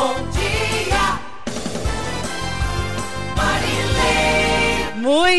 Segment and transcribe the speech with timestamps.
[0.00, 0.39] Bom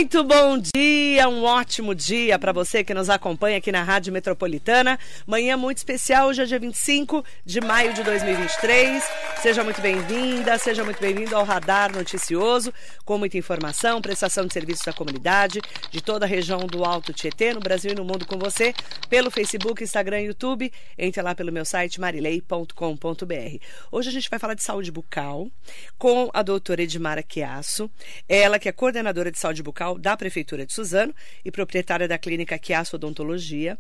[0.02, 4.98] Muito bom dia, um ótimo dia para você que nos acompanha aqui na Rádio Metropolitana.
[5.28, 9.04] Manhã muito especial, hoje é dia 25 de maio de 2023.
[9.44, 12.74] Seja muito bem-vinda, seja muito bem-vindo ao Radar Noticioso,
[13.06, 15.62] com muita informação, prestação de serviços à comunidade
[15.92, 18.74] de toda a região do Alto Tietê, no Brasil e no mundo com você,
[19.08, 20.74] pelo Facebook, Instagram e YouTube.
[20.98, 22.74] Entre lá pelo meu site marilei.com.br.
[23.92, 25.48] Hoje a gente vai falar de saúde bucal
[26.00, 27.88] com a doutora Edmara Chiasso,
[28.28, 31.14] ela que é coordenadora de saúde bucal da Prefeitura de Suzano
[31.44, 33.78] e proprietária da clínica Chiasso Odontologia.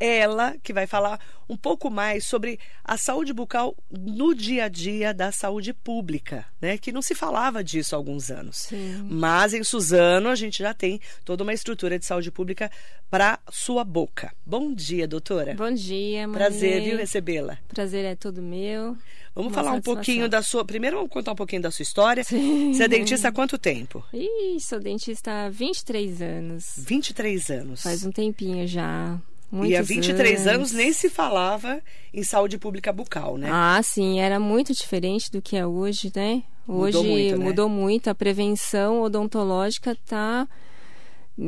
[0.00, 5.12] Ela que vai falar um pouco mais sobre a saúde bucal no dia a dia
[5.14, 6.76] da saúde pública, né?
[6.78, 8.56] Que não se falava disso há alguns anos.
[8.56, 9.06] Sim.
[9.08, 12.70] Mas em Suzano a gente já tem toda uma estrutura de saúde pública
[13.10, 14.32] para sua boca.
[14.44, 15.54] Bom dia, doutora.
[15.54, 16.88] Bom dia, Prazer, Marilei.
[16.90, 17.58] viu, recebê-la.
[17.68, 18.96] Prazer é todo meu.
[19.34, 19.94] Vamos Uma falar um satisfação.
[19.94, 20.64] pouquinho da sua.
[20.64, 22.24] Primeiro, vamos contar um pouquinho da sua história.
[22.24, 22.72] Sim.
[22.72, 24.04] Você é dentista há quanto tempo?
[24.12, 26.64] Ih, sou dentista há 23 anos.
[26.78, 27.82] 23 anos.
[27.82, 29.20] Faz um tempinho já.
[29.50, 30.72] Muitos e há 23 anos.
[30.72, 31.80] nem se falava
[32.12, 33.48] em saúde pública bucal, né?
[33.52, 36.42] Ah, sim, era muito diferente do que é hoje, né?
[36.66, 37.44] Hoje Mudou muito, né?
[37.44, 38.08] mudou muito.
[38.08, 40.48] A prevenção odontológica está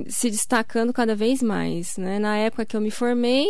[0.08, 2.18] se destacando cada vez mais, né?
[2.18, 3.46] Na época que eu me formei,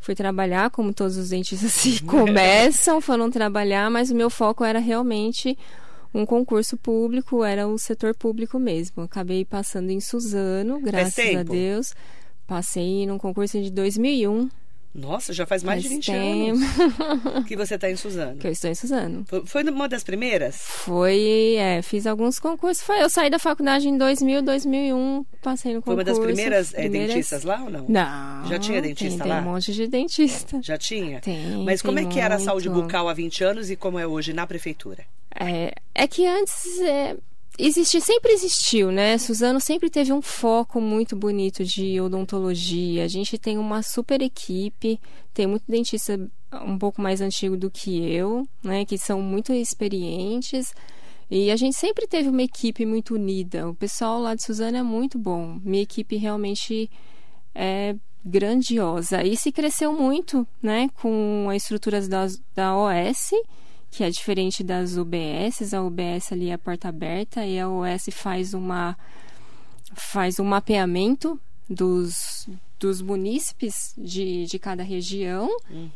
[0.00, 4.78] fui trabalhar, como todos os dentistas se começam, foram trabalhar, mas o meu foco era
[4.78, 5.56] realmente
[6.14, 9.02] um concurso público, era o setor público mesmo.
[9.02, 11.42] Acabei passando em Suzano, graças a?
[11.42, 11.94] Deus.
[12.46, 14.48] Passei num concurso de 2001,
[14.94, 16.58] Nossa, já faz mais de Faz 20 tempo.
[16.58, 18.38] anos que você está em Suzano.
[18.38, 19.24] que eu estou em Suzano.
[19.28, 20.56] Foi- Foi uma das primeiras?
[20.56, 22.82] Foi, é, fiz alguns concursos.
[22.82, 26.20] Foi, eu saí da faculdade em 2000, 2001, passei no Foi uma concurso.
[26.22, 27.84] das primeiras, primeiras- dentistas lá ou não?
[27.88, 28.46] Não.
[28.48, 29.40] Já tinha dentista tem, lá?
[29.40, 30.60] Tem um monte de dentista.
[30.62, 31.20] Já tinha?
[31.20, 33.98] Tem, Mas como é tem que era a saúde bucal há 20 anos e como
[33.98, 35.04] é hoje na prefeitura?
[35.38, 37.16] É, é que antes é,
[37.58, 39.18] existe, sempre existiu, né?
[39.18, 43.04] Suzano sempre teve um foco muito bonito de odontologia.
[43.04, 45.00] A gente tem uma super equipe,
[45.32, 46.18] tem muito dentista
[46.64, 48.84] um pouco mais antigo do que eu, né?
[48.84, 50.74] Que são muito experientes.
[51.30, 53.68] E a gente sempre teve uma equipe muito unida.
[53.68, 55.58] O pessoal lá de Suzano é muito bom.
[55.64, 56.90] Minha equipe realmente
[57.54, 59.22] é grandiosa.
[59.24, 60.88] E se cresceu muito, né?
[61.00, 63.30] Com as estruturas das, da OS,
[63.90, 65.72] que é diferente das UBS.
[65.72, 68.96] A UBS ali é a porta aberta e a OS faz uma
[69.94, 72.48] faz um mapeamento dos,
[72.78, 75.48] dos munícipes de, de cada região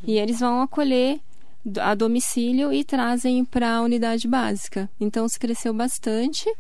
[0.07, 1.21] e eles vão acolher
[1.79, 4.89] a domicílio e trazem para a unidade básica.
[4.99, 6.51] Então se cresceu bastante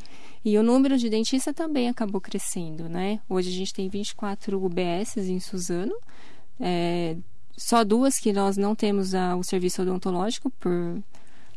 [0.44, 3.20] e o número de dentistas também acabou crescendo, né?
[3.28, 5.94] Hoje a gente tem 24 UBS em Suzano,
[6.58, 7.16] é,
[7.56, 11.02] só duas que nós não temos a- o serviço odontológico por,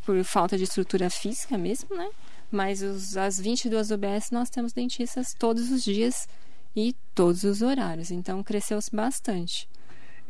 [0.04, 2.08] por falta de estrutura física mesmo, né?
[2.50, 6.28] Mas os, as 22 UBS nós temos dentistas todos os dias
[6.76, 8.10] e todos os horários.
[8.10, 9.68] Então cresceu bastante.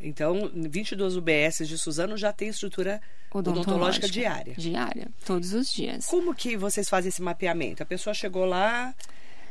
[0.00, 3.00] Então, 22 UBS de Suzano já tem estrutura
[3.32, 4.54] odontológica diária.
[4.56, 6.06] Diária, todos os dias.
[6.06, 7.82] Como que vocês fazem esse mapeamento?
[7.82, 8.94] A pessoa chegou lá,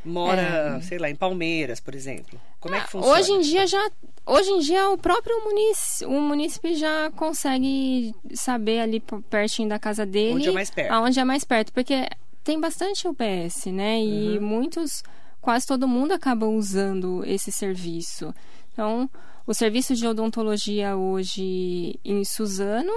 [0.04, 2.40] mora, sei lá, em Palmeiras, por exemplo.
[2.60, 3.14] Como é que funciona?
[3.16, 3.18] É.
[3.18, 3.90] Ah, Hoje em dia já,
[4.26, 9.00] hoje em dia o próprio munícipe, o munícipe já consegue saber ali
[9.30, 10.90] pertinho da casa dele, Onde é mais perto.
[10.92, 12.08] aonde é mais perto, porque
[12.42, 14.00] tem bastante UBS, né?
[14.02, 14.44] E Uhum.
[14.46, 15.02] muitos,
[15.40, 18.34] quase todo mundo acaba usando esse serviço.
[18.72, 19.08] Então,
[19.46, 22.92] o serviço de odontologia hoje em Suzano,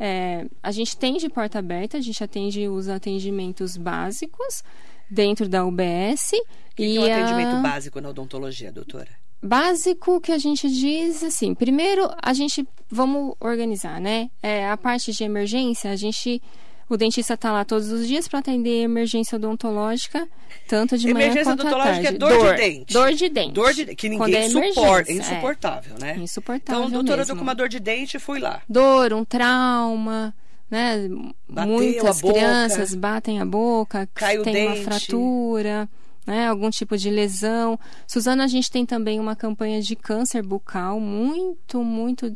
[0.00, 4.62] é, a gente tem de porta aberta, a gente atende os atendimentos básicos
[5.10, 6.32] dentro da UBS.
[6.72, 9.08] O que, que é o e a- atendimento básico na odontologia, doutora?
[9.40, 14.28] básico que a gente diz assim, primeiro a gente vamos organizar, né?
[14.42, 16.42] É, a parte de emergência, a gente
[16.88, 20.26] o dentista tá lá todos os dias para atender emergência odontológica,
[20.66, 22.18] tanto de manhã Emergência quanto à odontológica é tarde.
[22.18, 22.92] dor, de dente.
[22.94, 23.52] Dor de dente.
[23.52, 24.68] Dor de que ninguém é suporta.
[24.68, 25.14] É emergência, é.
[25.34, 26.16] insuportável, né?
[26.18, 27.36] Insuportável Então, doutora, eu tô mesmo.
[27.36, 28.62] com uma dor de dente, fui lá.
[28.68, 30.34] Dor, um trauma,
[30.70, 31.08] né?
[31.48, 32.34] Bateu Muitas a boca.
[32.34, 35.88] crianças batem a boca, Cai tem uma fratura,
[36.26, 36.48] né?
[36.48, 37.78] Algum tipo de lesão.
[38.06, 42.32] Suzana, a gente tem também uma campanha de câncer bucal muito, muito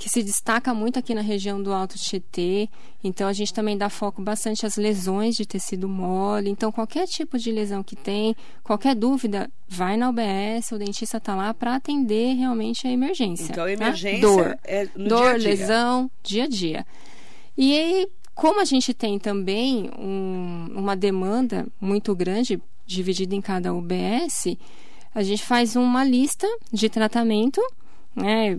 [0.00, 2.70] que se destaca muito aqui na região do Alto Tietê.
[3.04, 6.48] Então a gente também dá foco bastante às lesões de tecido mole.
[6.48, 8.34] Então qualquer tipo de lesão que tem,
[8.64, 13.52] qualquer dúvida, vai na UBS, o dentista está lá para atender realmente a emergência.
[13.52, 13.72] Então, a tá?
[13.72, 15.50] emergência Dor, é dor, dia dia.
[15.50, 16.86] lesão, dia a dia.
[17.62, 23.74] E aí, como a gente tem também um- uma demanda muito grande, dividida em cada
[23.74, 24.56] UBS,
[25.14, 27.60] a gente faz uma lista de tratamento,
[28.16, 28.58] né?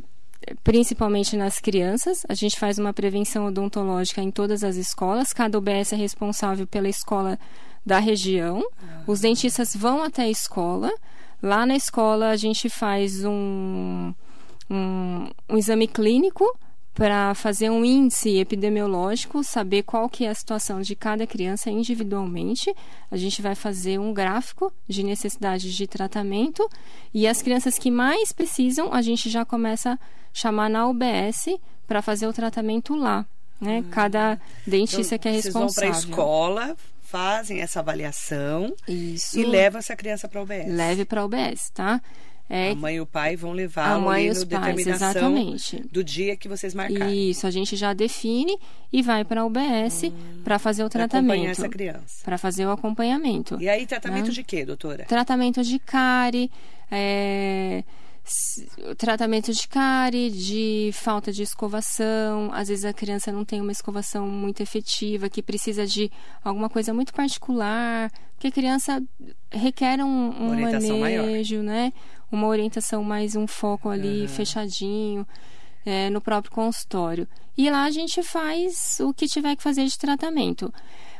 [0.63, 2.23] principalmente nas crianças.
[2.29, 5.33] A gente faz uma prevenção odontológica em todas as escolas.
[5.33, 7.39] Cada UBS é responsável pela escola
[7.83, 8.63] da região.
[9.07, 10.91] Os dentistas vão até a escola.
[11.41, 14.13] Lá na escola a gente faz um,
[14.69, 16.45] um, um exame clínico
[16.93, 22.73] para fazer um índice epidemiológico, saber qual que é a situação de cada criança individualmente.
[23.09, 26.69] A gente vai fazer um gráfico de necessidade de tratamento
[27.13, 29.99] e as crianças que mais precisam, a gente já começa a
[30.33, 31.57] chamar na UBS
[31.87, 33.25] para fazer o tratamento lá,
[33.59, 33.83] né?
[33.91, 36.09] Cada dentista que é Vocês vão para a responsável.
[36.09, 39.37] escola, fazem essa avaliação Isso.
[39.37, 40.67] e levam essa criança para o UBS.
[40.67, 42.01] Leve para a UBS, tá?
[42.53, 45.81] É A mãe e o pai vão levar A mãe e os pais, exatamente.
[45.89, 47.29] do dia que vocês marcarem.
[47.29, 48.57] Isso, a gente já define
[48.91, 50.11] e vai para a UBS
[50.43, 50.89] para fazer o Hum.
[50.89, 51.49] Pra acompanhar tratamento.
[51.51, 52.23] essa criança.
[52.25, 53.57] Para fazer o acompanhamento.
[53.61, 54.31] E aí, tratamento Né?
[54.33, 55.05] de quê, doutora?
[55.05, 56.51] Tratamento de cárie,
[56.91, 57.85] é,
[58.97, 62.51] tratamento de cárie, de falta de escovação.
[62.53, 66.11] Às vezes a criança não tem uma escovação muito efetiva, que precisa de
[66.43, 69.01] alguma coisa muito particular, porque a criança
[69.51, 71.25] requer um, um orientação maior.
[71.25, 71.93] manejo, né?
[72.31, 74.27] Uma orientação mais um foco ali Aham.
[74.27, 75.27] fechadinho.
[75.85, 77.27] é, no próprio consultório.
[77.57, 80.73] E lá a gente faz o que tiver que fazer de tratamento.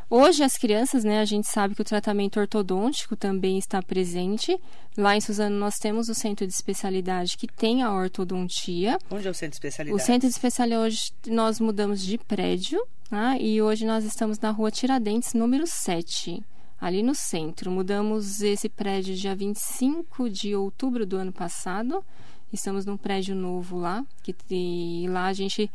[0.09, 4.59] Hoje as crianças, né, a gente sabe que o tratamento ortodôntico também está presente.
[4.97, 8.97] Lá em Suzano nós temos o centro de especialidade que tem a ortodontia.
[9.09, 10.01] Onde é o centro de especialidade?
[10.01, 14.51] O centro de especialidade hoje nós mudamos de prédio, né, e hoje nós estamos na
[14.51, 16.43] rua Tiradentes, número 7,
[16.81, 17.69] ali no centro.
[17.69, 22.03] Mudamos esse prédio dia 25 de outubro do ano passado.
[22.51, 25.69] Estamos num prédio novo lá, que e lá a gente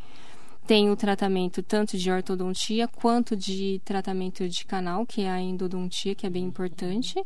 [0.66, 6.14] tem o tratamento tanto de ortodontia quanto de tratamento de canal, que é a endodontia,
[6.14, 7.24] que é bem importante.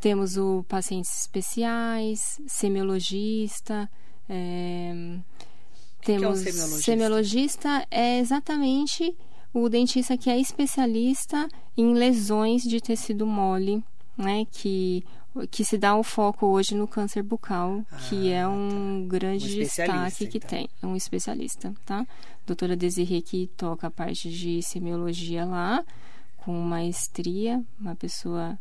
[0.00, 3.90] Temos o pacientes especiais, semiologista,
[4.28, 5.18] é,
[6.00, 6.82] que é um temos semiologista?
[6.82, 9.16] semiologista é exatamente
[9.52, 13.82] o dentista que é especialista em lesões de tecido mole,
[14.16, 15.04] né, que
[15.50, 19.58] que se dá o foco hoje no câncer bucal, que Ah, é um grande Um
[19.60, 20.50] destaque que então.
[20.50, 20.68] tem.
[20.82, 22.06] É um especialista, tá?
[22.46, 25.82] Doutora Desirê que toca a parte de semiologia lá,
[26.36, 28.58] com maestria, uma pessoa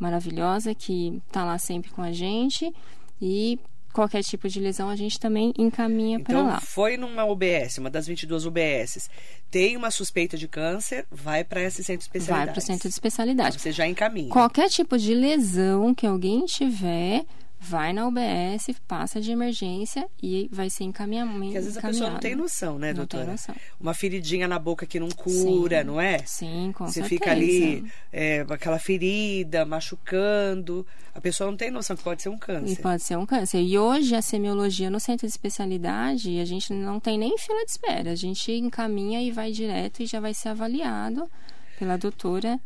[0.00, 2.74] maravilhosa que tá lá sempre com a gente
[3.22, 3.56] e
[3.92, 6.60] qualquer tipo de lesão a gente também encaminha para Então, lá.
[6.60, 9.08] foi numa UBS, uma das 22 UBSs,
[9.50, 12.46] tem uma suspeita de câncer, vai para esse centro de especialidade.
[12.46, 13.58] Vai para o centro de especialidade.
[13.60, 14.30] Você já encaminha.
[14.30, 17.24] Qualquer tipo de lesão que alguém tiver,
[17.62, 21.42] vai na UBS, passa de emergência e vai ser encaminhamento.
[21.42, 23.24] Porque às vezes a pessoa não tem noção, né, Não doutora?
[23.24, 23.54] tem noção.
[23.78, 25.84] Uma feridinha na boca que não cura, Sim.
[25.86, 26.18] não é?
[26.24, 27.08] Sim, com Você certeza.
[27.08, 30.86] fica ali, é, aquela ferida, machucando.
[31.14, 32.80] A pessoa não tem noção que pode ser um E câncer.
[32.82, 33.60] pode ser um câncer.
[33.60, 37.70] E hoje a semiologia no centro de especialidade, a gente não tem nem fila de
[37.72, 38.10] espera.
[38.12, 41.30] A gente encaminha e vai direto e já vai ser avaliado
[41.78, 42.58] pela doutora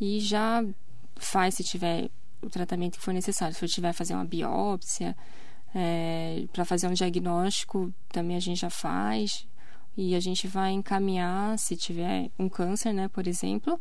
[0.00, 0.62] e já
[1.16, 2.10] faz se tiver
[2.42, 3.54] o tratamento que for necessário.
[3.54, 5.16] Se tiver fazer uma biópsia,
[6.52, 9.46] para fazer um diagnóstico, também a gente já faz.
[9.96, 13.78] E a gente vai encaminhar, se tiver um câncer, né, por exemplo,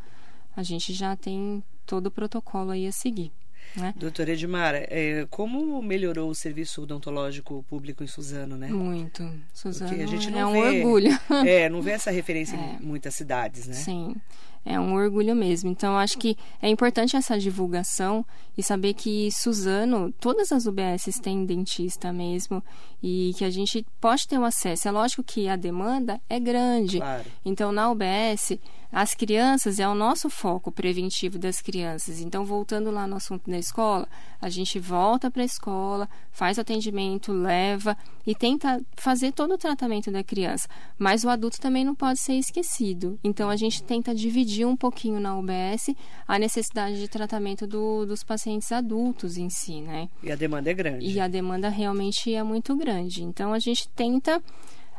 [0.56, 3.32] a gente já tem todo o protocolo aí a seguir.
[3.78, 3.94] Né?
[3.96, 8.68] Doutora Edmara, é, como melhorou o serviço odontológico público em Suzano, né?
[8.68, 9.24] Muito.
[9.54, 11.20] Suzano Porque a gente não é um vê- orgulho.
[11.46, 13.74] É, não vê essa referência em muitas cidades, né?
[13.76, 14.16] Sim,
[14.64, 15.70] é um orgulho mesmo.
[15.70, 18.26] Então, acho que é importante essa divulgação
[18.58, 22.64] e saber que Suzano, todas as UBSs têm dentista mesmo
[23.02, 24.88] e que a gente pode ter um acesso.
[24.88, 26.98] É lógico que a demanda é grande.
[26.98, 27.26] Claro.
[27.44, 28.60] Então, na UBS,
[28.92, 32.20] as crianças é o nosso foco preventivo das crianças.
[32.20, 34.08] Então, voltando lá no assunto da escola,
[34.40, 39.58] a gente volta para a escola, faz o atendimento, leva e tenta fazer todo o
[39.58, 40.68] tratamento da criança.
[41.00, 43.18] Mas o adulto também não pode ser esquecido.
[43.24, 45.96] Então, a gente tenta dividir um pouquinho na UBS
[46.28, 50.10] a necessidade de tratamento do- dos pacientes adultos em si, né?
[50.22, 51.06] E a demanda é grande.
[51.06, 53.24] E a demanda realmente é muito grande.
[53.24, 54.42] Então a gente tenta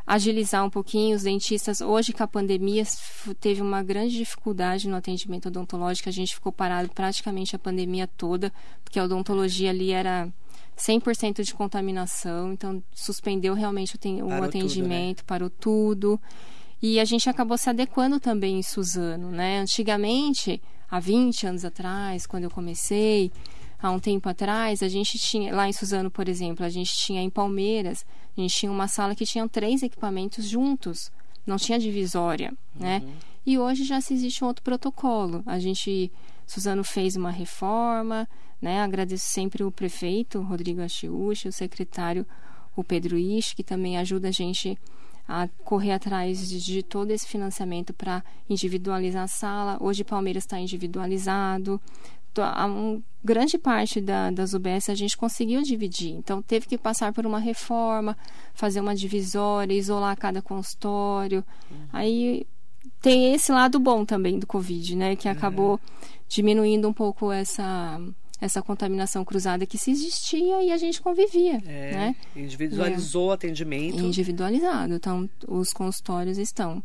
[0.06, 1.80] agilizar um pouquinho os dentistas.
[1.80, 2.82] Hoje com a pandemia
[3.40, 6.09] teve uma grande dificuldade no atendimento odontológico.
[6.09, 10.28] A gente ficou parado praticamente a pandemia toda, porque a odontologia ali era
[10.76, 14.64] 100% de contaminação, então suspendeu realmente o, ten- o Parou tudo, né?
[14.64, 16.21] atendimento, parou tudo.
[16.83, 19.61] E a gente acabou se adequando também em Suzano, né?
[19.61, 20.61] Antigamente,
[20.91, 23.31] há 20 anos atrás, quando eu comecei,
[23.81, 27.23] há um tempo atrás, a gente tinha, lá em Suzano, por exemplo, a gente tinha
[27.23, 28.05] em Palmeiras,
[28.37, 31.12] a gente tinha uma sala que tinha três equipamentos juntos,
[31.47, 33.01] não tinha divisória, né?
[33.47, 35.43] E hoje já se existe um outro protocolo.
[35.47, 36.11] A gente,
[36.47, 38.29] Suzano fez uma reforma,
[38.61, 38.81] né?
[38.83, 42.27] Agradeço sempre o prefeito, Rodrigo Achiuchi, o secretário,
[42.75, 44.77] o Pedro Isch, que também ajuda a gente
[45.26, 49.79] a correr atrás de, de todo esse financiamento para individualizar a sala.
[49.81, 51.81] Hoje Palmeiras está individualizado.
[52.37, 56.12] A um, grande parte da, das UBS a gente conseguiu dividir.
[56.12, 58.17] Então, teve que passar por uma reforma,
[58.55, 61.45] fazer uma divisória, isolar cada consultório.
[61.93, 62.47] Aí
[63.00, 65.14] tem esse lado bom também do Covid, né?
[65.14, 65.79] Que acabou
[66.29, 68.00] diminuindo um pouco essa
[68.44, 72.16] essa contaminação cruzada que se existia e a gente convivia, É, né?
[72.34, 74.00] individualizou o atendimento.
[74.00, 74.94] Individualizado.
[74.94, 76.82] Então, os consultórios estão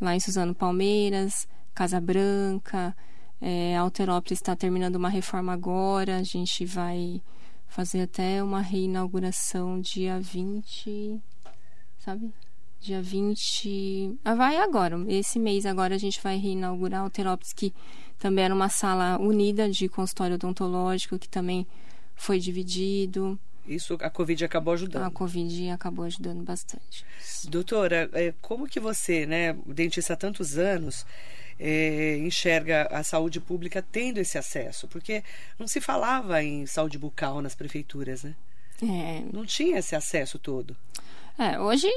[0.00, 2.96] lá em Suzano Palmeiras, Casa Branca,
[3.40, 6.16] é, Alterópolis está terminando uma reforma agora.
[6.18, 7.20] A gente vai
[7.66, 11.20] fazer até uma reinauguração dia 20,
[11.98, 12.32] sabe?
[12.80, 14.16] Dia 20.
[14.24, 14.96] Ah, vai agora.
[15.08, 17.74] Esse mês agora a gente vai reinaugurar Alterópolis, que
[18.20, 21.66] também era uma sala unida de consultório odontológico, que também
[22.14, 23.40] foi dividido.
[23.66, 25.04] Isso a Covid acabou ajudando.
[25.04, 27.04] A Covid acabou ajudando bastante.
[27.48, 31.06] Doutora, é, como que você, né, dentista há tantos anos,
[31.58, 34.86] é, enxerga a saúde pública tendo esse acesso?
[34.86, 35.24] Porque
[35.58, 38.34] não se falava em saúde bucal nas prefeituras, né?
[38.82, 40.76] É, Não tinha esse acesso todo.
[41.38, 41.88] É, hoje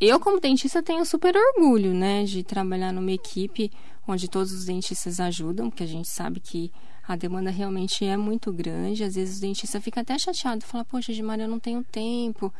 [0.00, 3.70] eu como dentista tenho super orgulho, né, de trabalhar numa equipe
[4.06, 6.70] onde todos os dentistas ajudam, porque a gente sabe que
[7.06, 9.04] a demanda realmente é muito grande.
[9.04, 12.52] Às vezes o dentista fica até chateado, fala: "Poxa, Gilmar, eu não tenho tempo".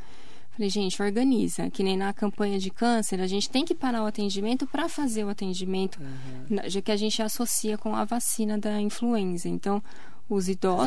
[0.52, 1.68] Falei, gente, organiza.
[1.68, 5.24] Que nem na campanha de câncer, a gente tem que parar o atendimento para fazer
[5.24, 6.00] o atendimento,
[6.48, 9.48] na- já que a gente associa com a vacina da influenza.
[9.48, 9.82] Então,
[10.30, 10.86] os idosos.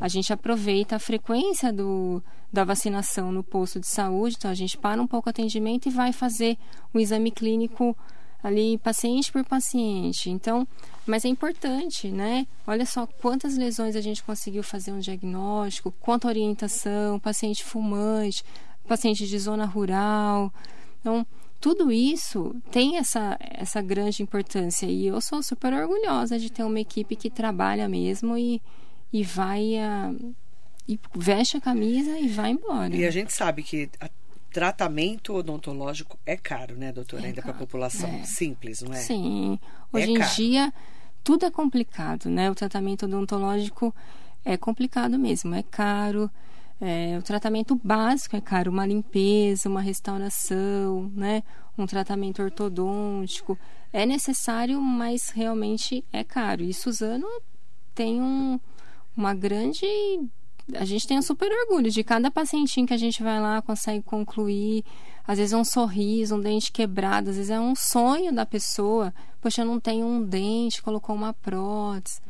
[0.00, 2.22] A gente aproveita a frequência do,
[2.52, 5.90] da vacinação no posto de saúde, então a gente para um pouco o atendimento e
[5.90, 6.56] vai fazer
[6.94, 7.96] o exame clínico
[8.42, 10.30] ali paciente por paciente.
[10.30, 10.66] Então,
[11.06, 12.46] mas é importante, né?
[12.66, 18.44] Olha só quantas lesões a gente conseguiu fazer um diagnóstico, quanta orientação, paciente fumante,
[18.86, 20.52] paciente de zona rural.
[21.00, 21.26] Então,
[21.60, 26.80] tudo isso tem essa, essa grande importância e eu sou super orgulhosa de ter uma
[26.80, 28.60] equipe que trabalha mesmo e,
[29.12, 30.12] e vai a,
[30.88, 32.94] e veste a camisa e vai embora.
[32.94, 33.88] E a gente sabe que
[34.52, 37.22] tratamento odontológico é caro, né, doutora?
[37.24, 38.08] É Ainda para a população.
[38.08, 38.24] é.
[38.24, 38.96] Simples, não é?
[38.96, 39.58] Sim.
[39.92, 40.34] É Hoje em caro.
[40.34, 40.72] dia,
[41.24, 42.50] tudo é complicado, né?
[42.50, 43.94] O tratamento odontológico
[44.44, 46.30] é complicado mesmo, é caro.
[46.80, 51.42] é, o tratamento básico é caro, uma limpeza, uma restauração, né?
[51.78, 53.58] Um tratamento ortodôntico.
[53.92, 56.62] É necessário, mas realmente é caro.
[56.62, 57.26] E Suzano
[57.94, 58.58] tem um,
[59.16, 59.86] uma grande.
[60.74, 64.02] A gente tem um super orgulho de cada pacientinho que a gente vai lá, consegue
[64.02, 64.84] concluir.
[65.26, 69.12] Às vezes é um sorriso, um dente quebrado, às vezes é um sonho da pessoa.
[69.40, 72.20] Poxa, eu não tenho um dente, colocou uma prótese,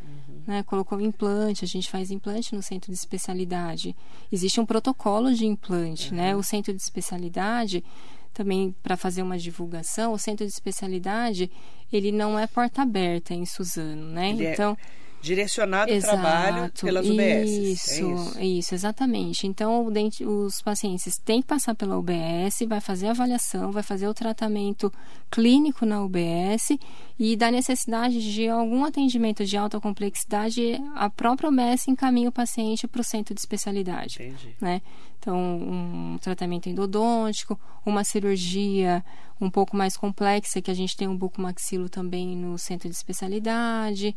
[0.46, 0.62] né?
[0.62, 1.64] colocou um implante.
[1.64, 3.94] A gente faz implante no centro de especialidade.
[4.30, 6.34] Existe um protocolo de implante, né?
[6.36, 7.84] O centro de especialidade
[8.32, 11.50] também para fazer uma divulgação, o centro de especialidade
[11.92, 14.30] ele não é porta aberta em Suzano, né?
[14.30, 14.76] Ele é
[15.22, 17.48] Direcionado o trabalho pelas UBS.
[17.50, 18.74] Isso, é isso.
[18.74, 19.46] exatamente.
[19.46, 24.08] Então, dente- os pacientes têm que passar pela UBS, vai fazer a avaliação, vai fazer
[24.08, 24.92] o tratamento
[25.30, 26.76] clínico na UBS
[27.18, 32.88] e da necessidade de algum atendimento de alta complexidade, a própria UBS encaminha o paciente
[32.88, 34.56] para o centro de especialidade Entendi.
[34.60, 34.82] né?
[35.18, 39.04] Então, um tratamento endodôntico, uma cirurgia
[39.40, 44.16] um pouco mais complexa, que a gente tem um bucomaxilo também no centro de especialidade.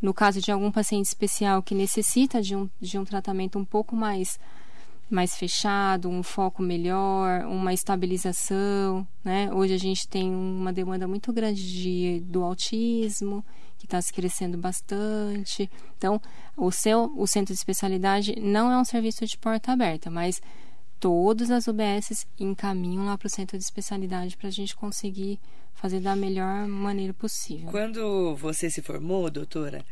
[0.00, 3.94] No caso de algum paciente especial que necessita de um, de um tratamento um pouco
[3.94, 4.38] mais,
[5.10, 9.52] mais fechado, um foco melhor, uma estabilização, né?
[9.52, 13.44] Hoje a gente tem uma demanda muito grande de, do autismo,
[13.78, 15.70] que está se crescendo bastante.
[15.98, 16.20] Então,
[16.56, 20.40] o seu o centro de especialidade não é um serviço de porta aberta, mas
[21.00, 25.40] todas as UBSs encaminham lá para o centro de especialidade para a gente conseguir
[25.74, 27.70] fazer da melhor maneira possível.
[27.70, 29.82] Quando você se formou, doutora,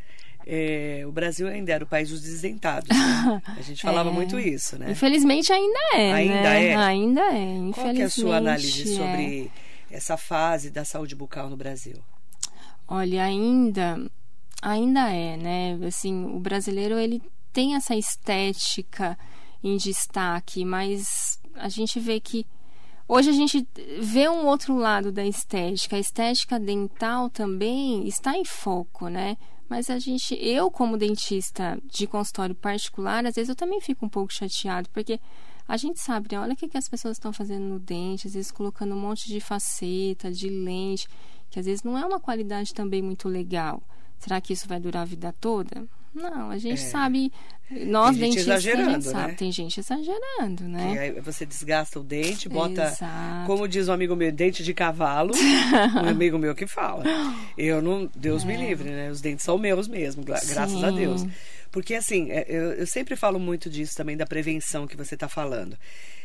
[0.46, 2.88] é, o Brasil ainda era o país dos desdentados.
[2.90, 3.42] né?
[3.56, 4.12] A gente falava É.
[4.12, 4.90] muito isso, né?
[4.90, 6.66] Infelizmente ainda é, Ainda né?
[6.66, 6.76] é?
[6.76, 7.96] Ainda é, Qual infelizmente.
[7.96, 8.96] que é a sua análise é.
[8.96, 9.50] sobre
[9.90, 11.96] essa fase da saúde bucal no Brasil?
[12.86, 13.98] Olha, ainda,
[14.62, 15.78] ainda é, né?
[15.86, 17.22] Assim, o brasileiro ele
[17.52, 19.18] tem essa estética
[19.62, 22.46] em destaque, mas a gente vê que
[23.06, 23.66] hoje a gente
[24.00, 25.96] vê um outro lado da estética.
[25.96, 29.36] A estética dental também está em foco, né?
[29.68, 34.08] Mas a gente, eu como dentista de consultório particular, às vezes eu também fico um
[34.08, 35.20] pouco chateado, porque
[35.66, 36.40] a gente sabe, né?
[36.40, 39.28] Olha o que, que as pessoas estão fazendo no dente, às vezes colocando um monte
[39.28, 41.06] de faceta, de lente,
[41.50, 43.82] que às vezes não é uma qualidade também muito legal.
[44.18, 45.86] Será que isso vai durar a vida toda?
[46.14, 46.86] Não, a gente É.
[46.90, 47.30] sabe.
[47.70, 49.26] Nós, Tem gente dentistas, a exagerando, gente sabe.
[49.28, 49.34] né?
[49.34, 50.98] Tem gente exagerando, Que né?
[50.98, 53.46] aí você desgasta o dente, bota, Exato.
[53.46, 55.32] como diz um amigo meu, dente de cavalo.
[56.04, 57.04] um amigo meu que fala.
[57.58, 59.10] Eu não, Deus me livre, né?
[59.10, 60.90] Os dentes são meus mesmo, gra- graças a É.
[60.90, 60.96] Sim.
[60.96, 61.26] Deus.
[61.70, 65.28] Porque assim, é, eu, eu sempre falo muito disso também, da prevenção que você está
[65.28, 65.76] falando.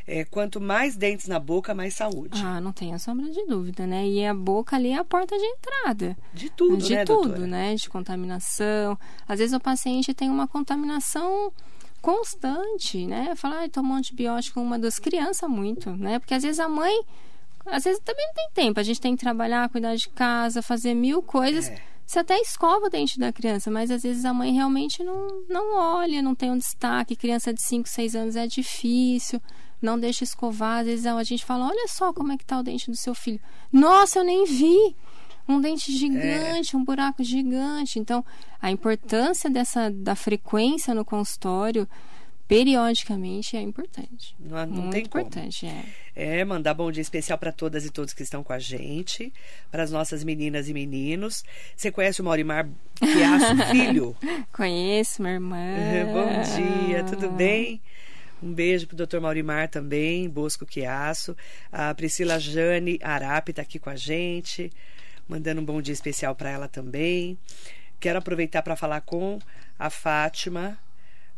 [0.06, 2.42] É, quanto mais dentes na boca, mais saúde.
[2.44, 4.06] Ah, não tenha sombra de dúvida, né?
[4.06, 6.18] E a boca ali é a porta de entrada.
[6.34, 7.48] De tudo, de né, tudo, doutora?
[7.48, 7.76] né?
[7.76, 9.00] De contaminação.
[9.28, 11.54] Às vezes o paciente tem uma contaminação
[12.02, 13.34] constante, né?
[13.38, 16.20] Fala, ah, tomou antibiótico uma das crianças muito, né?
[16.20, 16.94] Porque às vezes a mãe,
[17.66, 18.80] às vezes também não tem tempo.
[18.82, 21.70] A gente tem que trabalhar, cuidar de casa, fazer mil coisas.
[21.70, 21.93] É.
[22.06, 25.76] Você até escova o dente da criança, mas às vezes a mãe realmente não, não
[25.78, 27.16] olha, não tem um destaque.
[27.16, 29.42] Criança de 5, 6 anos é difícil,
[29.82, 30.82] não deixa escovar.
[30.82, 33.16] Às vezes a gente fala: olha só como é que tá o dente do seu
[33.16, 33.40] filho.
[33.72, 34.96] Nossa, eu nem vi!
[35.48, 38.00] Um dente gigante, um buraco gigante.
[38.00, 38.24] Então,
[38.62, 41.88] a importância dessa da frequência no consultório
[42.54, 44.36] periodicamente é importante.
[44.40, 45.24] Não, não Muito tem como.
[45.26, 45.84] importante, é.
[46.16, 49.34] É, mandar bom dia especial para todas e todos que estão com a gente,
[49.72, 51.44] para as nossas meninas e meninos.
[51.76, 52.70] Você conhece o Maurimar
[53.00, 54.16] Piaço Filho?
[54.52, 55.58] Conheço, minha irmã.
[56.14, 57.82] Bom dia, tudo bem?
[58.42, 59.20] Um beijo pro Dr.
[59.20, 61.36] Maurimar também, Bosco Quiaço.
[61.72, 64.72] A Priscila Jane Arap está aqui com a gente,
[65.28, 67.36] mandando um bom dia especial para ela também.
[68.00, 69.40] Quero aproveitar para falar com
[69.80, 70.78] a Fátima.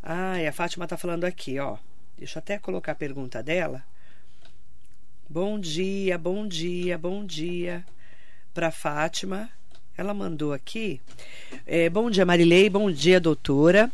[0.08, 1.78] Ah, e a Fátima tá falando aqui, ó.
[2.16, 3.84] Deixa eu até colocar a pergunta dela.
[5.28, 7.84] Bom dia, bom dia, bom dia
[8.54, 9.50] para Fátima.
[9.98, 11.02] Ela mandou aqui.
[11.66, 12.70] É, bom dia, Marilei.
[12.70, 13.92] Bom dia, doutora.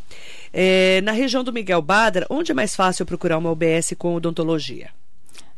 [0.52, 4.90] É, na região do Miguel Badra, onde é mais fácil procurar uma UBS com odontologia?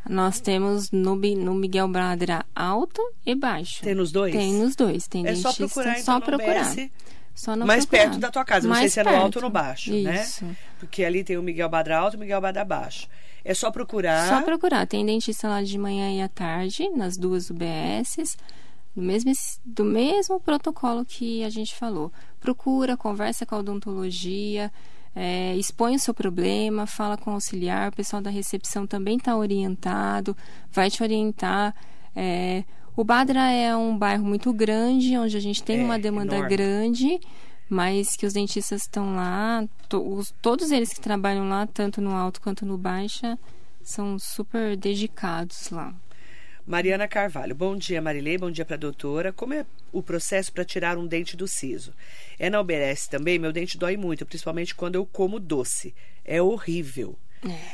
[0.10, 3.82] Nós temos no, no Miguel Bradra alto e baixo.
[3.82, 4.34] Tem nos dois?
[4.34, 5.08] Tem nos dois.
[5.08, 6.72] Tem É só procurar, então, só procurar.
[6.72, 6.90] UBS,
[7.34, 8.10] Só não mais procurar.
[8.12, 8.68] perto da tua casa.
[8.68, 9.42] Não sei Mais se é no alto ou perto.
[9.44, 10.46] no baixo, Isso.
[10.46, 10.56] né?
[10.80, 13.08] Porque ali tem o Miguel Badra alto e o Miguel Badra baixo.
[13.46, 14.28] É só procurar.
[14.30, 14.86] Só procurar.
[14.88, 18.38] Tem dentista lá de manhã e à tarde, nas duas UBSs,
[18.96, 19.32] do mesmo,
[19.66, 22.12] do mesmo protocolo que a gente falou.
[22.40, 24.72] Procura, conversa com a odontologia,
[25.16, 29.36] é, expõe o seu problema, fala com o auxiliar, o pessoal da recepção também está
[29.38, 30.36] orientado,
[30.72, 31.76] vai te orientar.
[32.16, 32.64] É,
[32.96, 36.56] o Badra é um bairro muito grande, onde a gente tem É, uma demanda enorme.
[36.56, 37.20] grande,
[37.70, 42.12] mas que os dentistas estão lá, to- os- todos eles que trabalham lá, tanto no
[42.12, 43.38] alto quanto no baixa,
[43.82, 45.94] são super dedicados lá.
[46.66, 47.54] Mariana Carvalho.
[47.54, 48.38] Bom dia, Marilei.
[48.38, 49.34] Bom dia para a doutora.
[49.34, 51.94] Como é o processo para tirar um dente do siso?
[52.40, 53.38] É na UBS também?
[53.38, 55.94] Meu dente dói muito, principalmente quando eu como doce.
[56.24, 57.18] É horrível.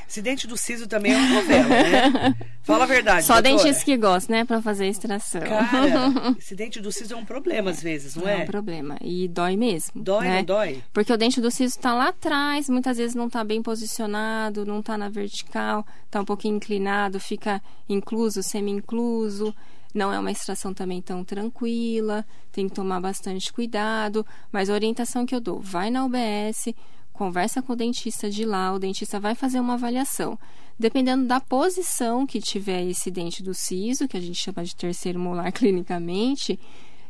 [0.08, 2.36] Esse dente do siso também é uma novela, né?
[2.64, 3.58] Fala a verdade, Só doutora.
[3.58, 5.42] dentistas que gostam, né, para fazer a extração.
[5.42, 8.44] Cara, esse dente do siso é um problema às vezes, não é é?
[8.44, 8.98] um problema.
[9.02, 10.02] E dói mesmo.
[10.02, 10.38] Dói, né?
[10.38, 10.84] não dói?
[10.94, 14.80] Porque o dente do siso está lá atrás, muitas vezes não está bem posicionado, não
[14.80, 19.54] está na vertical, está um pouquinho inclinado, fica incluso, semi-incluso.
[19.94, 24.26] Não é uma extração também tão tranquila, tem que tomar bastante cuidado.
[24.52, 26.74] Mas a orientação que eu dou, vai na UBS,
[27.20, 30.40] conversa com o dentista de lá, o dentista vai fazer uma avaliação.
[30.80, 35.20] Dependendo da posição que tiver esse dente do siso, que a gente chama de terceiro
[35.20, 36.58] molar clinicamente,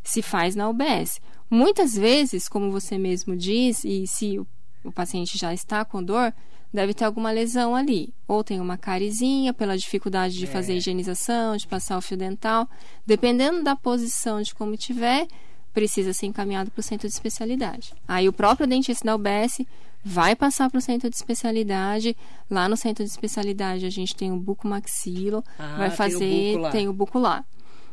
[0.04, 1.22] se faz na UBS.
[1.48, 4.48] Muitas vezes, como você mesmo diz, e se o,
[4.84, 6.34] o paciente já está com dor,
[6.74, 8.12] deve ter alguma lesão ali.
[8.28, 12.68] Ou tem uma carizinha pela dificuldade de fazer a higienização, de passar o fio dental.
[13.06, 15.28] Dependendo da posição de como tiver,
[15.72, 17.94] precisa ser encaminhado para o centro de especialidade.
[18.08, 19.62] Aí o próprio dentista da UBS
[20.04, 22.16] vai passar para o centro de especialidade.
[22.50, 26.72] Lá no centro de especialidade a gente tem o bucomaxilo, Ah, vai tem o fazer,
[26.72, 27.44] tem o buco lá,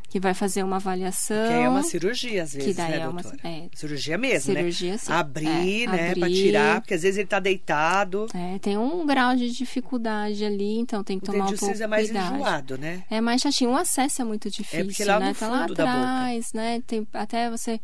[0.08, 1.48] que vai fazer uma avaliação.
[1.48, 3.68] Que é uma cirurgia às vezes, que daí né, é uma- é.
[3.74, 4.98] Cirurgia mesmo, Cirurgia, né?
[4.98, 5.12] sim.
[5.12, 6.32] Abrir, É, né, abrir.
[6.34, 8.26] tirar, porque às vezes ele tá deitado.
[8.32, 11.84] É, tem um grau de dificuldade ali, então tem que tomar dente um pouco siso
[11.84, 12.34] é mais cuidado.
[12.36, 13.02] enjoado, né?
[13.10, 13.70] É mais chatinho.
[13.72, 15.28] O acesso é muito difícil, porque lá né?
[15.30, 15.98] no tá lá fundo da boca.
[15.98, 16.82] atrás, né?
[16.86, 17.80] Tem, até você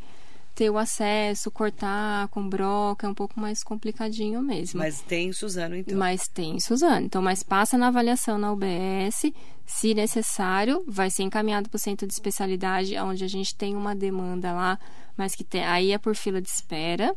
[0.55, 4.79] ter o acesso, cortar com broca, é um pouco mais complicadinho mesmo.
[4.79, 5.97] Mas tem Suzano, então.
[5.99, 7.07] Mas tem, Suzane.
[7.07, 9.33] Então, mas passa na avaliação na UBS.
[9.65, 13.95] Se necessário, vai ser encaminhado para o centro de especialidade, onde a gente tem uma
[13.95, 14.79] demanda lá,
[15.17, 17.15] mas que tem, aí é por fila de espera.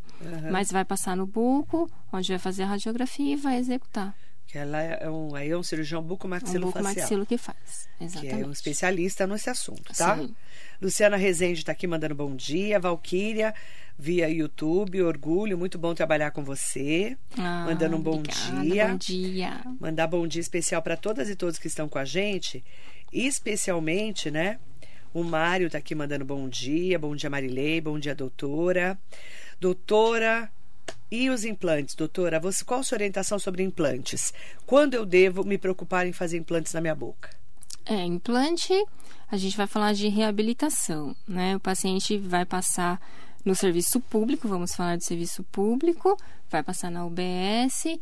[0.52, 4.16] Mas vai passar no buco, onde vai fazer a radiografia e vai executar.
[4.48, 6.72] Que ela é um, aí é um cirurgião É um bucomaxilofacial.
[6.72, 7.90] buco maxilo que faz.
[7.98, 8.42] que Exatamente.
[8.44, 10.16] é um especialista nesse assunto, tá?
[10.18, 10.36] Sim.
[10.82, 12.80] Luciana Rezende está aqui mandando bom dia.
[12.80, 13.54] Valquíria,
[13.98, 17.18] via YouTube, orgulho, muito bom trabalhar com você.
[17.38, 18.88] Ah, mandando um bom obrigada, dia.
[18.88, 19.62] Bom dia.
[19.80, 22.64] Mandar bom dia especial para todas e todos que estão com a gente,
[23.12, 24.60] especialmente, né?
[25.14, 28.98] O Mário está aqui mandando bom dia, bom dia Marilei, bom dia doutora.
[29.62, 30.52] Doutora,
[31.10, 32.40] E os implantes, doutora?
[32.40, 34.34] Você, qual a sua orientação sobre implantes?
[34.66, 37.30] Quando eu devo me preocupar em fazer implantes na minha boca?
[37.86, 38.74] É, implante,
[39.30, 41.56] a gente vai falar de reabilitação, né?
[41.56, 43.00] O paciente vai passar
[43.44, 46.18] no serviço público, vamos falar de serviço público,
[46.50, 48.00] vai passar na UBS,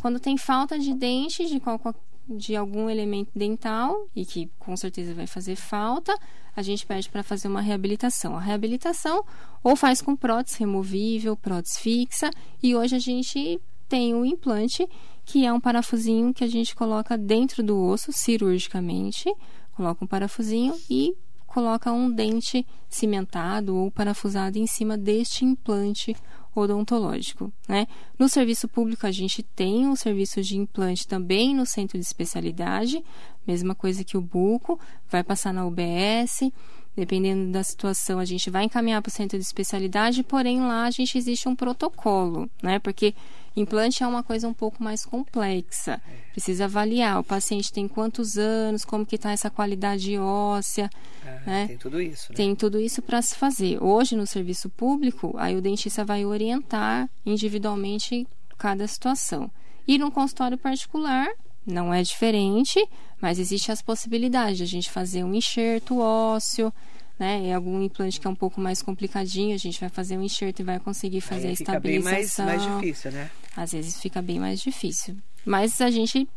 [0.00, 1.80] quando tem falta de dente de, qual,
[2.28, 6.16] de algum elemento dental, e que com certeza vai fazer falta,
[6.54, 8.36] a gente pede para fazer uma reabilitação.
[8.36, 9.24] A reabilitação
[9.62, 12.30] ou faz com prótese removível, prótese fixa,
[12.62, 14.88] e hoje a gente tem o implante,
[15.24, 19.32] que é um parafusinho que a gente coloca dentro do osso cirurgicamente,
[19.78, 21.14] coloca um parafusinho e
[21.46, 26.16] coloca um dente cimentado ou parafusado em cima deste implante
[26.52, 27.52] odontológico.
[27.68, 27.86] Né?
[28.18, 33.04] No serviço público, a gente tem um serviço de implante também no centro de especialidade,
[33.46, 36.50] mesma coisa que o buco, vai passar na UBS.
[36.96, 40.90] Dependendo da situação, a gente vai encaminhar para o centro de especialidade, porém lá a
[40.90, 42.80] gente existe um protocolo, né?
[42.80, 43.14] Porque
[43.58, 46.00] Implante é uma coisa um pouco mais complexa.
[46.32, 50.88] Precisa avaliar o paciente tem quantos anos, como que está essa qualidade óssea.
[51.24, 51.66] Ah, né?
[51.66, 52.30] Tem tudo isso.
[52.30, 52.36] Né?
[52.36, 53.82] Tem tudo isso para se fazer.
[53.82, 59.50] Hoje, no serviço público, aí o dentista vai orientar individualmente cada situação.
[59.86, 61.28] E no consultório particular,
[61.66, 62.86] não é diferente,
[63.20, 66.72] mas existe as possibilidades de a gente fazer um enxerto ósseo,
[67.18, 67.48] né?
[67.48, 70.60] É algum implante que é um pouco mais complicadinho, a gente vai fazer um enxerto
[70.60, 72.46] e vai conseguir fazer Aí a fica estabilização.
[72.46, 73.30] bem mais, mais difícil, né?
[73.56, 75.16] Às vezes fica bem mais difícil.
[75.44, 76.28] Mas a gente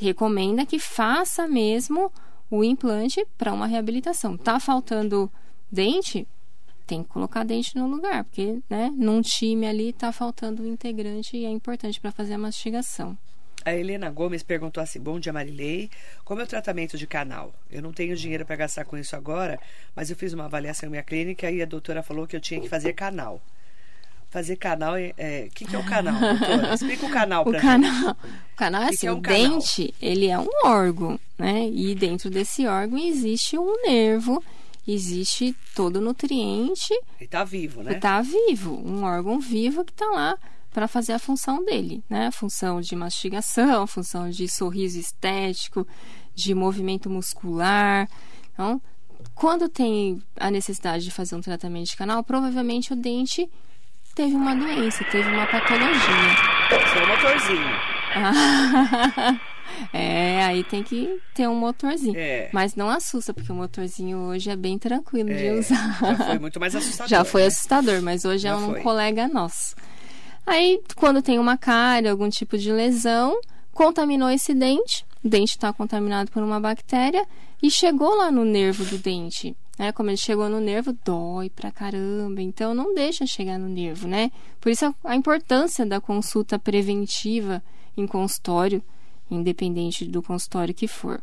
[0.00, 2.12] recomenda que faça mesmo
[2.50, 4.36] o implante para uma reabilitação.
[4.36, 5.30] Tá faltando
[5.70, 6.26] dente?
[6.86, 11.36] Tem que colocar dente no lugar, porque, né, num time ali tá faltando um integrante
[11.36, 13.16] e é importante para fazer a mastigação.
[13.68, 15.90] A Helena Gomes perguntou assim: Bom dia, Marilei.
[16.24, 17.52] Como é o tratamento de canal?
[17.70, 19.60] Eu não tenho dinheiro para gastar com isso agora,
[19.94, 22.60] mas eu fiz uma avaliação em minha clínica e a doutora falou que eu tinha
[22.60, 23.42] que fazer canal.
[24.30, 25.08] Fazer canal é.
[25.08, 26.72] O é, que, que é o canal, doutora?
[26.74, 28.16] Explica o canal O pra canal,
[28.52, 29.40] o canal é Que que assim, é o um canal?
[29.40, 31.68] dente, ele é um órgão, né?
[31.68, 34.42] E dentro desse órgão existe um nervo,
[34.86, 36.92] existe todo o nutriente.
[37.18, 37.92] Ele tá vivo, né?
[37.92, 40.38] está vivo, um órgão vivo que está lá
[40.78, 42.30] para fazer a função dele, né?
[42.30, 45.84] Função de mastigação, função de sorriso estético,
[46.36, 48.08] de movimento muscular.
[48.52, 48.80] Então,
[49.34, 53.50] quando tem a necessidade de fazer um tratamento de canal, provavelmente o dente
[54.14, 55.98] teve uma doença, teve uma patologia.
[56.92, 57.68] Seu motorzinho.
[58.14, 59.40] Ah,
[59.92, 62.16] é, aí tem que ter um motorzinho.
[62.16, 62.50] É.
[62.52, 65.98] Mas não assusta, porque o motorzinho hoje é bem tranquilo de É, usar.
[66.00, 67.08] já foi muito mais assustador.
[67.08, 67.46] Já foi né?
[67.48, 68.80] assustador, mas hoje Já é um foi.
[68.80, 69.74] colega nosso.
[70.48, 73.38] Aí, quando tem uma cárie, algum tipo de lesão,
[73.72, 77.26] contaminou esse dente, o dente está contaminado por uma bactéria
[77.62, 79.54] e chegou lá no nervo do dente.
[79.78, 79.92] Né?
[79.92, 82.40] Como ele chegou no nervo, dói pra caramba.
[82.40, 84.32] Então, não deixa chegar no nervo, né?
[84.58, 87.62] Por isso, a- importância da consulta preventiva
[87.94, 88.82] em consultório,
[89.30, 91.20] independente do consultório que for.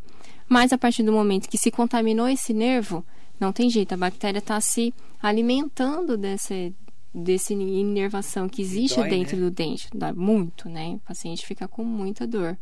[0.48, 3.04] Mas, a partir do momento que se contaminou esse nervo,
[3.40, 6.74] não tem jeito, a bactéria está se alimentando desse,
[7.16, 9.44] desse inervação que existe dói, dentro né?
[9.44, 9.88] do dente.
[9.94, 10.96] Dói muito, né?
[10.96, 12.58] O paciente fica com muita dor.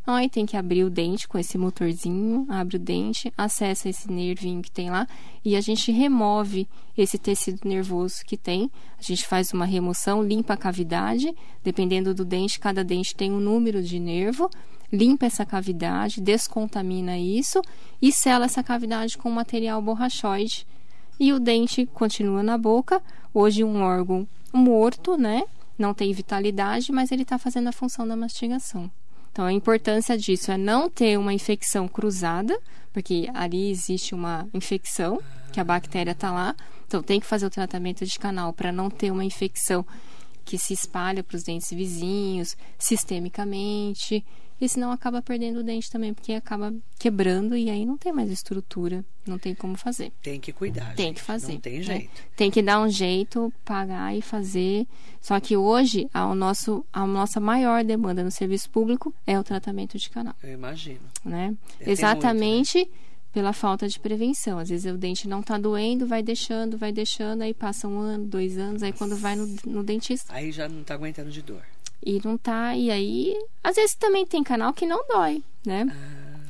[0.00, 4.08] Então, aí tem que abrir o dente com esse motorzinho, abre o dente, acessa esse
[4.08, 5.08] nervinho que tem lá
[5.44, 8.70] e a gente remove esse tecido nervoso que tem.
[8.96, 13.40] A gente faz uma remoção, limpa a cavidade, dependendo do dente, cada dente tem um
[13.40, 14.48] número de nervo.
[14.92, 17.60] Limpa essa cavidade, descontamina isso
[18.00, 20.64] e sela essa cavidade com material borrachoide
[21.18, 23.02] e o dente continua na boca.
[23.32, 25.44] Hoje um órgão morto, né?
[25.78, 28.90] Não tem vitalidade, mas ele está fazendo a função da mastigação.
[29.32, 32.58] Então a importância disso é não ter uma infecção cruzada,
[32.92, 35.20] porque ali existe uma infecção,
[35.52, 36.56] que a bactéria está lá.
[36.86, 39.84] Então tem que fazer o tratamento de canal para não ter uma infecção
[40.44, 44.24] que se espalha para os dentes vizinhos, sistemicamente.
[44.60, 48.30] E senão acaba perdendo o dente também, porque acaba quebrando e aí não tem mais
[48.30, 50.12] estrutura, não tem como fazer.
[50.22, 50.94] Tem que cuidar.
[50.94, 51.16] Tem gente.
[51.16, 51.52] que fazer.
[51.52, 51.82] Não tem né?
[51.82, 52.22] jeito.
[52.34, 54.86] Tem que dar um jeito, pagar e fazer.
[55.20, 59.44] Só que hoje a, o nosso, a nossa maior demanda no serviço público é o
[59.44, 61.00] tratamento de canal, Eu imagino.
[61.24, 61.54] né?
[61.78, 62.88] ter Exatamente
[63.36, 64.58] pela falta de prevenção.
[64.58, 68.24] Às vezes o dente não tá doendo, vai deixando, vai deixando, aí passa um ano,
[68.24, 71.62] dois anos, aí quando vai no, no dentista Aí já não tá aguentando de dor.
[72.06, 75.84] E não tá, e aí às vezes também tem canal que não dói, né?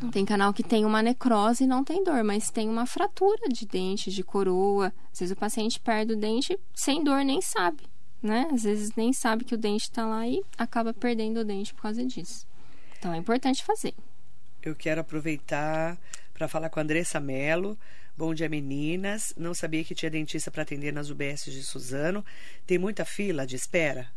[0.03, 3.49] Ah, Tem canal que tem uma necrose e não tem dor, mas tem uma fratura
[3.49, 4.93] de dente, de coroa.
[5.11, 7.85] Às vezes o paciente perde o dente sem dor, nem sabe,
[8.23, 8.47] né?
[8.53, 11.81] Às vezes nem sabe que o dente tá lá e acaba perdendo o dente por
[11.83, 12.47] causa disso.
[12.99, 13.95] Então é importante fazer.
[14.63, 15.97] Eu quero aproveitar
[16.35, 17.79] para falar com a Andressa Mello.
[18.15, 19.33] Bom dia, meninas.
[19.39, 22.23] Não sabia que tinha dentista para atender nas UBS de Suzano.
[22.67, 24.11] Tem muita fila de espera?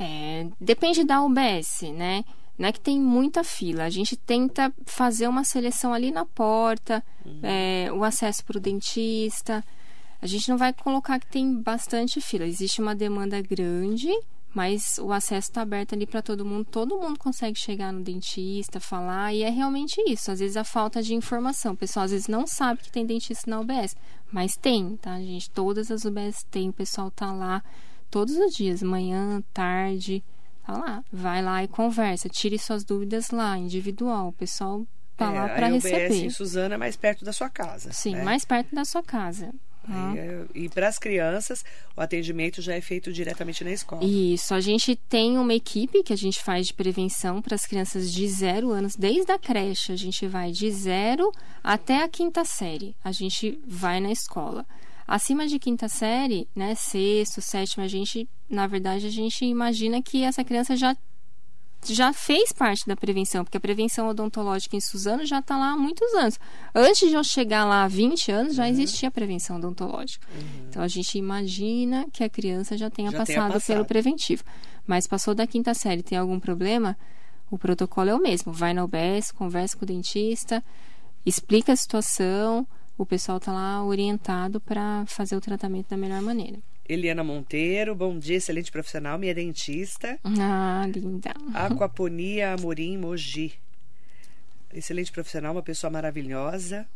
[0.00, 2.24] É, depende da UBS, né?
[2.58, 3.84] Não é que tem muita fila.
[3.84, 7.04] A gente tenta fazer uma seleção ali na porta,
[7.42, 9.62] é, o acesso para o dentista.
[10.22, 12.46] A gente não vai colocar que tem bastante fila.
[12.46, 14.08] Existe uma demanda grande,
[14.54, 16.66] mas o acesso está aberto ali para todo mundo.
[16.70, 20.30] Todo mundo consegue chegar no dentista, falar, e é realmente isso.
[20.30, 21.72] Às vezes a falta de informação.
[21.72, 23.96] O pessoal às vezes não sabe que tem dentista na UBS,
[24.32, 25.50] mas tem, tá, gente?
[25.50, 27.62] Todas as UBS tem, o pessoal tá lá
[28.10, 30.22] todos os dias, manhã, tarde,
[30.66, 31.04] tá lá.
[31.12, 34.28] Vai lá e conversa, tire suas dúvidas lá, individual.
[34.28, 34.84] O pessoal
[35.16, 36.24] tá lá para É, a UBS receber.
[36.26, 37.92] em Suzano é mais perto da sua casa.
[37.92, 38.22] Sim, né?
[38.24, 39.50] mais perto da sua casa.
[39.88, 41.64] E, é- E para as crianças,
[41.96, 44.04] o atendimento já é feito diretamente na escola.
[44.04, 48.12] Isso, a gente tem uma equipe que a gente faz de prevenção para as crianças
[48.12, 51.32] de zero anos, desde a creche, a gente vai de zero
[51.64, 54.64] até a quinta série, a gente vai na escola.
[55.12, 60.22] Acima de quinta série, né, sexto, sétimo, a gente, na verdade, a gente imagina que
[60.22, 60.96] essa criança já
[61.86, 65.76] já fez parte da prevenção, porque a prevenção odontológica em Suzano já está lá há
[65.78, 66.38] muitos anos.
[66.74, 68.56] Antes de eu chegar lá há 20 anos, Uhum.
[68.56, 70.26] já existia a prevenção odontológica.
[70.68, 73.74] Então a gente imagina que a criança já tenha, Já tenha passado, passado.
[73.74, 74.44] pelo preventivo.
[74.86, 76.96] Mas passou da quinta série, tem algum problema?
[77.50, 78.52] O protocolo é o mesmo.
[78.52, 80.62] Vai na UBS, conversa com o dentista,
[81.24, 82.66] explica a situação,
[83.00, 86.58] o pessoal está lá orientado para fazer o tratamento da melhor maneira.
[86.86, 90.18] Eliana Monteiro, bom dia, excelente profissional, minha dentista.
[90.22, 91.32] Ah, linda.
[91.54, 93.54] Aquaponia Amorim Mogi.
[94.74, 96.86] Excelente profissional, uma pessoa maravilhosa.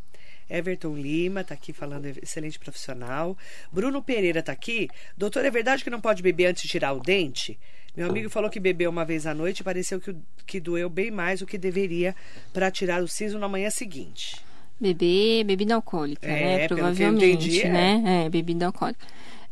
[0.50, 3.34] Everton Lima está aqui falando, excelente profissional.
[3.72, 4.90] Bruno Pereira está aqui.
[5.16, 7.58] Doutor, é verdade que não pode beber antes de tirar o dente?
[7.96, 10.14] Meu amigo falou que bebeu uma vez à noite e pareceu que,
[10.44, 12.14] que doeu bem mais do que deveria
[12.52, 14.43] para tirar o siso na manhã seguinte.
[14.80, 16.68] Beber bebida alcoólica, É, né?
[16.68, 17.68] Provavelmente, entendi, é.
[17.72, 18.24] né?
[18.26, 19.06] É, bebida alcoólica.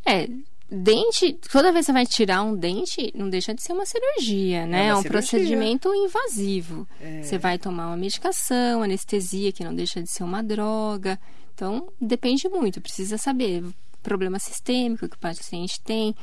[0.05, 0.27] É,
[0.69, 4.65] dente, toda vez que você vai tirar um dente, não deixa de ser uma cirurgia,
[4.65, 4.83] né?
[4.83, 5.11] uma É, um cirurgia.
[5.11, 6.87] procedimento invasivo.
[7.01, 7.21] É.
[7.21, 11.19] Você vai tomar uma medicação, anestesia, que não deixa de ser uma droga.
[11.55, 13.63] Então, depende muito, precisa saber
[14.01, 16.13] problema sistêmico que o paciente tem.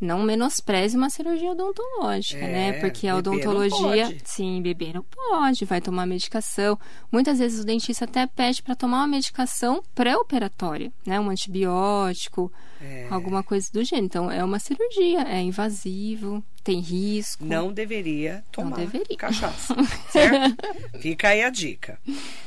[0.00, 2.72] Não menospreze uma cirurgia odontológica, É, né?
[2.80, 6.78] Porque a não odontologia, sim, beber não pode, vai tomar medicação.
[7.10, 11.18] Muitas vezes o dentista até pede para tomar uma medicação pré-operatória, né?
[11.18, 13.08] Um antibiótico, É.
[13.10, 14.06] alguma coisa do gênero.
[14.06, 17.44] Então, é uma cirurgia, é invasivo, tem risco.
[17.44, 19.16] Não deveria tomar deveria.
[19.16, 19.74] cachaça,
[20.10, 20.56] certo?
[21.00, 21.98] Fica aí a dica.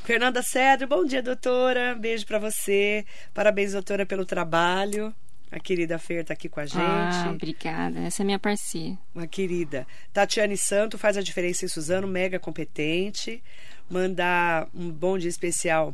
[0.06, 1.96] Fernanda Cedro, bom dia, doutora.
[1.96, 3.06] Beijo pra você.
[3.34, 5.14] Parabéns, doutora, pelo trabalho.
[5.52, 6.80] A querida Fer tá aqui com a gente.
[6.80, 8.00] Ah, obrigada.
[8.00, 8.98] Essa é minha parceira.
[9.14, 9.86] Uma querida.
[10.14, 13.44] Tatiane Santo faz a diferença em Suzano, mega competente.
[13.90, 15.94] Mandar um bom dia especial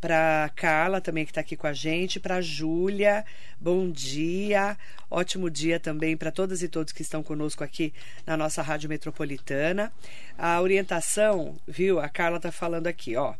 [0.00, 3.24] para Carla, também que está aqui com a gente, para Júlia.
[3.60, 4.76] Bom dia.
[5.08, 7.94] Ótimo dia também para todas e todos que estão conosco aqui
[8.26, 9.92] na nossa Rádio Metropolitana.
[10.36, 12.00] A orientação, viu?
[12.00, 13.34] A Carla tá falando aqui, ó.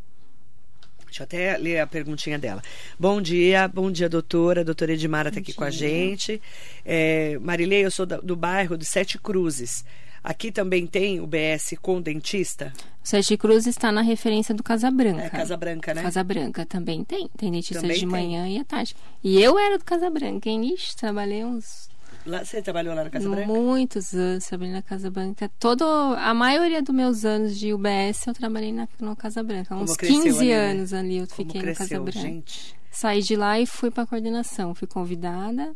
[1.16, 2.60] Deixa eu até ler a perguntinha dela.
[2.98, 4.62] Bom dia, bom dia, doutora.
[4.62, 6.42] Doutora Edmara está aqui com a gente.
[6.84, 9.82] É, Marilei, eu sou do bairro de Sete Cruzes.
[10.22, 12.70] Aqui também tem o BS com dentista?
[13.02, 15.22] Sete Cruz está na referência do Casa Branca.
[15.22, 16.02] É Casa Branca, né?
[16.02, 17.30] Casa Branca também tem.
[17.38, 18.08] Tem dentistas Também de tem.
[18.10, 18.94] manhã e à tarde.
[19.24, 20.74] E eu era do Casa Branca, hein?
[20.74, 21.88] Ixi, trabalhei uns
[22.26, 23.46] Lá, você trabalhou lá na Casa Branca?
[23.46, 25.50] muitos anos trabalhei na Casa Branca.
[25.60, 29.68] Todo, a maioria dos meus anos de UBS eu trabalhei na, na Casa Branca.
[29.68, 30.70] Como Uns cresceu 15 ali, né?
[30.72, 32.18] anos ali eu Como fiquei na Casa cresceu, Branca.
[32.20, 32.74] gente.
[32.90, 34.74] Saí de lá e fui para coordenação.
[34.74, 35.74] Fui convidada.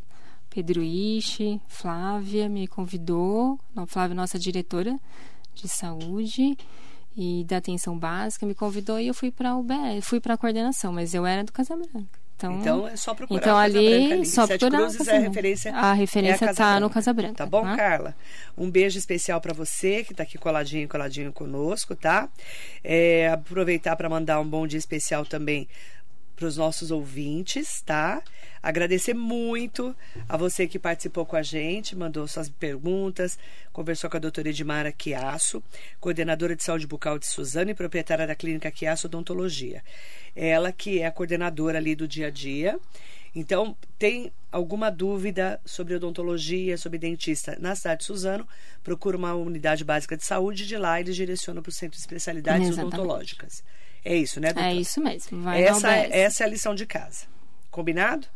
[0.48, 3.58] Pedro Ishi, Flávia me convidou.
[3.74, 4.98] Não, Flávia, nossa diretora
[5.54, 6.56] de saúde
[7.16, 11.12] e da atenção básica, me convidou e eu fui para UBS, fui para coordenação, mas
[11.12, 12.19] eu era do Casa Branca.
[12.48, 14.26] Então, Então é só procurar então ali, Branca ali.
[14.26, 15.28] só Sete procurar Cruzes é a Branca.
[15.28, 15.74] referência.
[15.74, 16.88] A referência é Casa tá no.
[16.90, 17.34] Casa Branca.
[17.34, 17.76] Tá bom, tá?
[17.76, 18.14] Carla?
[18.56, 22.28] Um beijo especial para você que tá aqui coladinho, coladinho conosco, tá?
[22.82, 25.68] É, aproveitar para mandar um bom dia especial também
[26.40, 28.22] para os nossos ouvintes, tá?
[28.62, 29.94] Agradecer muito
[30.26, 33.38] a você que participou com a gente, mandou suas perguntas,
[33.74, 35.62] conversou com a doutora Edmara Chiasso,
[36.00, 39.84] coordenadora de saúde bucal de Suzano e proprietária da clínica Chiasso Odontologia.
[40.34, 42.80] Ela que é a coordenadora ali do dia a dia.
[43.34, 48.48] Então, tem alguma dúvida sobre odontologia, sobre dentista na cidade de Suzano,
[48.82, 52.70] procura uma unidade básica de saúde, de lá eles direcionam para o centro de especialidades
[52.78, 53.62] odontológicas.
[54.04, 54.74] É isso, né, doutora?
[54.74, 55.42] É isso mesmo.
[55.42, 57.26] Vai essa, é, essa é a lição de casa.
[57.70, 58.26] Combinado?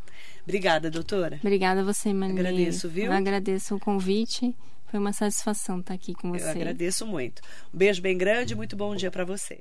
[0.42, 1.38] Obrigada, doutora.
[1.40, 2.38] Obrigada a você, Mani.
[2.38, 3.06] Agradeço, viu?
[3.06, 4.54] Eu agradeço o convite.
[4.90, 6.44] Foi uma satisfação estar aqui com você.
[6.44, 7.42] Eu agradeço muito.
[7.72, 9.60] Um beijo bem grande, muito bom dia para você.